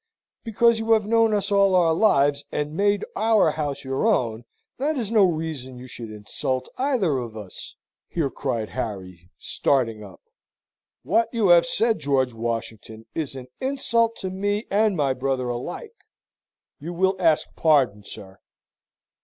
"Because 0.43 0.79
you 0.79 0.93
have 0.93 1.05
known 1.05 1.31
us 1.31 1.51
all 1.51 1.75
our 1.75 1.93
lives, 1.93 2.43
and 2.51 2.73
made 2.73 3.05
our 3.15 3.51
house 3.51 3.83
your 3.83 4.07
own, 4.07 4.45
that 4.79 4.97
is 4.97 5.11
no 5.11 5.23
reason 5.25 5.77
you 5.77 5.85
should 5.85 6.09
insult 6.09 6.67
either 6.79 7.19
of 7.19 7.37
us!" 7.37 7.75
here 8.07 8.31
cried 8.31 8.69
Harry, 8.69 9.29
starting 9.37 10.03
up. 10.03 10.19
"What 11.03 11.29
you 11.31 11.49
have 11.49 11.67
said, 11.67 11.99
George 11.99 12.33
Washington, 12.33 13.05
is 13.13 13.35
an 13.35 13.45
insult 13.59 14.15
to 14.21 14.31
me 14.31 14.65
and 14.71 14.97
my 14.97 15.13
brother 15.13 15.49
alike. 15.49 15.93
You 16.79 16.93
will 16.93 17.15
ask 17.19 17.55
pardon, 17.55 18.03
sir!" 18.03 18.39